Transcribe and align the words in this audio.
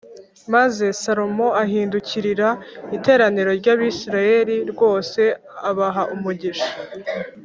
Maze 0.53 0.85
Salomo 1.01 1.47
ahindukirira 1.63 2.49
iteraniro 2.97 3.49
ry’Abisirayeli 3.59 4.55
ryose 4.71 5.21
abaha 5.69 6.03
umugisha 6.15 6.71